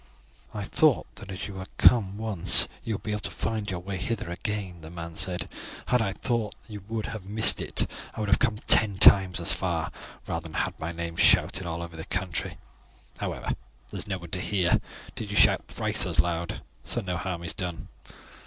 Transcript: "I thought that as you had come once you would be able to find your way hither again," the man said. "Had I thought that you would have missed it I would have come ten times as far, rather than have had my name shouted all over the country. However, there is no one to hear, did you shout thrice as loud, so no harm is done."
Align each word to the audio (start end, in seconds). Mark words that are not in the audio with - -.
"I 0.51 0.63
thought 0.63 1.05
that 1.17 1.29
as 1.31 1.47
you 1.47 1.57
had 1.57 1.69
come 1.77 2.17
once 2.17 2.67
you 2.83 2.95
would 2.95 3.03
be 3.03 3.11
able 3.11 3.19
to 3.21 3.29
find 3.29 3.69
your 3.69 3.81
way 3.81 3.97
hither 3.97 4.31
again," 4.31 4.81
the 4.81 4.89
man 4.89 5.15
said. 5.15 5.47
"Had 5.89 6.01
I 6.01 6.13
thought 6.13 6.55
that 6.63 6.73
you 6.73 6.83
would 6.89 7.05
have 7.05 7.27
missed 7.29 7.61
it 7.61 7.87
I 8.15 8.19
would 8.19 8.29
have 8.29 8.39
come 8.39 8.57
ten 8.65 8.97
times 8.97 9.39
as 9.39 9.53
far, 9.53 9.91
rather 10.25 10.41
than 10.45 10.53
have 10.55 10.73
had 10.73 10.79
my 10.79 10.91
name 10.91 11.17
shouted 11.17 11.67
all 11.67 11.83
over 11.83 11.95
the 11.95 12.05
country. 12.05 12.57
However, 13.19 13.51
there 13.91 13.99
is 13.99 14.07
no 14.07 14.17
one 14.17 14.31
to 14.31 14.41
hear, 14.41 14.81
did 15.13 15.29
you 15.29 15.37
shout 15.37 15.67
thrice 15.67 16.07
as 16.07 16.19
loud, 16.19 16.63
so 16.83 17.01
no 17.01 17.15
harm 17.15 17.43
is 17.43 17.53
done." 17.53 17.87